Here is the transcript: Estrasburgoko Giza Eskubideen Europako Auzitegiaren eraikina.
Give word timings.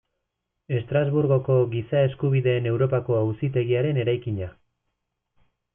Estrasburgoko 0.77 1.57
Giza 1.75 2.01
Eskubideen 2.07 2.71
Europako 2.73 3.19
Auzitegiaren 3.21 4.05
eraikina. 4.07 4.53